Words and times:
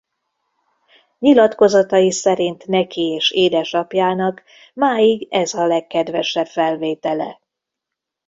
Nyilatkozatai 1.19 2.11
szerint 2.11 2.65
neki 2.67 3.01
és 3.13 3.31
édesapjának 3.31 4.43
máig 4.73 5.27
ez 5.31 5.53
a 5.53 5.65
legkedvesebb 5.65 6.45
felvétele. 6.47 7.39